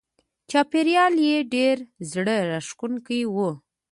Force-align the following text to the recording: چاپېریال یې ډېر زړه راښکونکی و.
چاپېریال 0.49 1.13
یې 1.27 1.37
ډېر 1.53 1.77
زړه 2.11 2.35
راښکونکی 2.49 3.21
و. 3.33 3.37